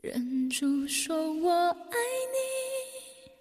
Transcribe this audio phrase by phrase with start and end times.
[0.00, 1.98] 忍住说我爱
[2.32, 3.32] 你，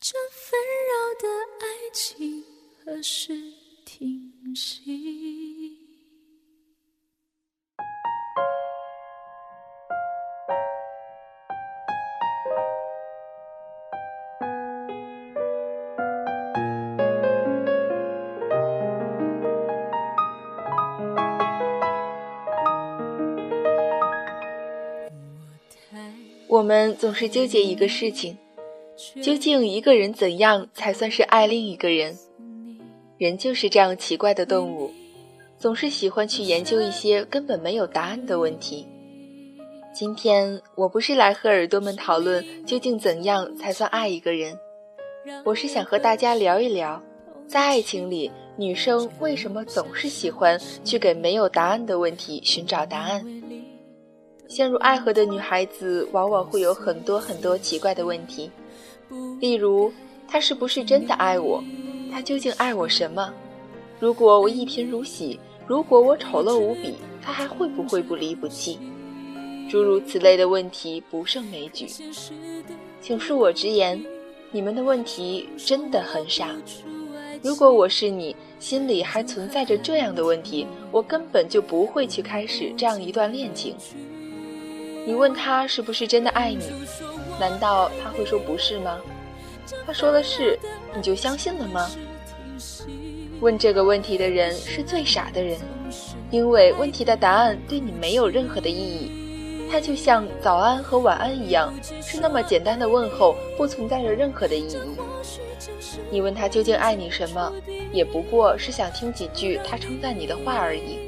[0.00, 0.58] 这纷
[0.88, 1.28] 扰的
[1.60, 2.44] 爱情
[2.84, 3.32] 何时
[3.84, 5.21] 停息？
[26.52, 28.36] 我们总是纠结一个事情：
[29.22, 32.14] 究竟一个人怎样才算是爱另一个人？
[33.16, 34.92] 人就是这样奇怪的动物，
[35.56, 38.86] 总是喜欢去研究一些根本没有答案的问题。
[39.94, 44.54] 今天我不是来和耳朵们讨论究竟怎样才算爱一个人，
[45.46, 47.02] 我是想和大家聊一聊，
[47.46, 53.24] 在爱情里，女生为什么总是喜欢去给没有答案的问题寻找答案？
[54.52, 58.50] 陷入爱河的女孩子往往会有很多很多奇怪的问题，
[59.40, 59.90] 例如，
[60.28, 61.64] 他是不是真的爱我？
[62.12, 63.32] 他究竟爱我什么？
[63.98, 68.78] 如果我一贫如洗，如果我丑陋无比，他还会不会不离不弃？
[69.70, 71.86] 诸如此类的问题不胜枚举。
[73.00, 74.04] 请恕我直言，
[74.50, 76.54] 你们的问题真的很傻。
[77.42, 83.74] 如果我是你，心里还存在着这样的问题，我根本就不会去开始这样一段恋情。
[85.04, 86.64] 你问他是不是真的爱你？
[87.40, 88.98] 难道他会说不是吗？
[89.86, 90.58] 他说的是，
[90.94, 91.90] 你就相信了吗？
[93.40, 95.58] 问这个问题的人是最傻的人，
[96.30, 99.68] 因为问题的答案对你没有任何的意义。
[99.70, 101.72] 它就像早安和晚安一样，
[102.02, 104.76] 是那么简单的问候，不存在着任何的意义。
[106.10, 107.52] 你问他究竟爱你什么，
[107.92, 110.98] 也不过是想听几句他称赞你的话而已。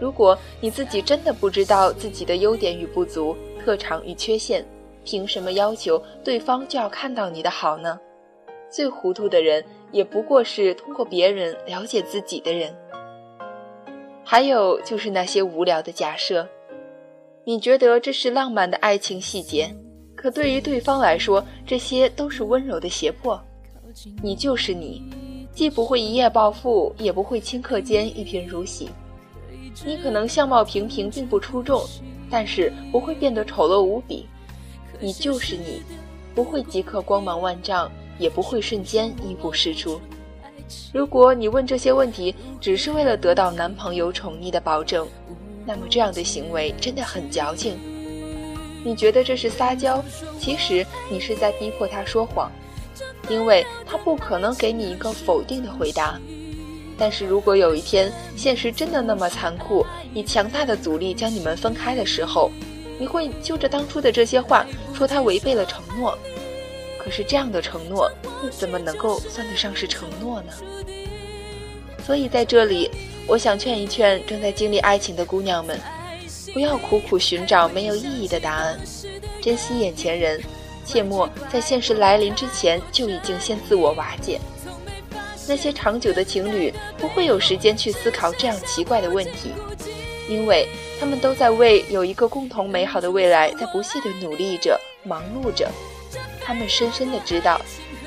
[0.00, 4.64] 如果你自己真的不知道自己的优点与不足、特长与缺陷，
[5.04, 7.98] 凭什么要求对方就要看到你的好呢？
[8.70, 12.74] 最糊涂的人也不过是通过别人了解自己的人。
[14.22, 16.46] 还有就是那些无聊的假设，
[17.44, 19.74] 你觉得这是浪漫的爱情细节，
[20.14, 23.42] 可对于对方来说，这些都是温柔的胁迫。
[24.22, 25.02] 你就是你，
[25.50, 28.90] 既不会一夜暴富，也不会顷刻间一贫如洗。
[29.84, 31.82] 你可能相貌平平，并不出众，
[32.30, 34.26] 但是不会变得丑陋无比。
[35.00, 35.82] 你就是你，
[36.34, 40.00] 不会即刻光芒万丈，也不会瞬间一无是处。
[40.92, 45.06] 如果你问这些问题只是为了得到男朋友宠溺的保证，
[45.64, 47.78] 那么这样的行为真的很矫情。
[48.84, 50.02] 你觉得这是撒娇，
[50.38, 52.50] 其实你是在逼迫他说谎，
[53.28, 56.20] 因为他不可能给你一个否定的回答。
[56.98, 62.50] 但是如果有一天现实真的那么残酷，以强大的阻力将你们分开的时候，
[62.98, 66.18] 你会就着当初的这些话说他违背了承诺。
[66.98, 68.10] 可是这样的承诺
[68.50, 70.52] 怎么能够算得上是承诺呢？
[72.04, 72.90] 所以在这里，
[73.26, 75.80] 我想劝一劝正在经历爱情的姑娘们，
[76.52, 78.78] 不要苦苦寻找没有意义的答案，
[79.40, 80.40] 珍惜眼前人，
[80.84, 84.40] 切莫在现实来临之前就已经先自我瓦解。
[85.48, 89.50] 那些长久的情侣不会有时间去思考这样奇怪的问题，
[90.28, 90.68] 因为
[91.00, 95.70] 他们都在为有一个共同美好的未来在不懈的努力着、忙碌着。
[96.42, 97.58] 他们深深的知道，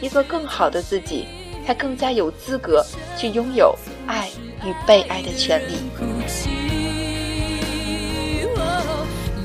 [0.00, 1.26] 一个更好的自己，
[1.66, 2.82] 才更加有资格
[3.18, 3.76] 去拥有
[4.06, 4.30] 爱
[4.64, 5.74] 与被爱的权利。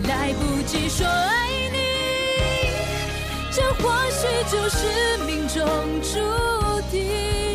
[0.07, 1.77] 来不及说爱你，
[3.51, 5.65] 这或许就是命中
[6.01, 6.19] 注
[6.89, 7.50] 定。